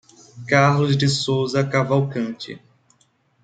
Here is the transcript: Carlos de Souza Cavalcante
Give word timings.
Carlos 0.49 0.97
de 0.97 1.07
Souza 1.07 1.63
Cavalcante 1.63 2.59